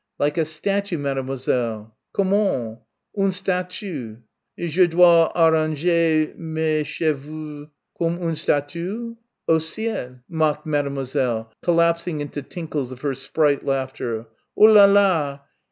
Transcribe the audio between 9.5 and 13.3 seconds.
ciel!" mocked Mademoiselle, collapsing into tinkles of her